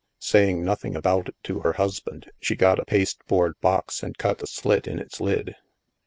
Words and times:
Saying 0.17 0.63
nothing 0.65 0.95
about 0.95 1.29
it 1.29 1.35
to 1.43 1.59
her 1.59 1.73
husband, 1.73 2.31
she 2.39 2.55
got 2.55 2.79
a 2.79 2.85
pasteboard 2.85 3.53
box 3.61 4.01
and 4.01 4.17
cut 4.17 4.41
a 4.41 4.47
slit 4.47 4.87
in 4.87 4.97
its 4.97 5.21
lid. 5.21 5.53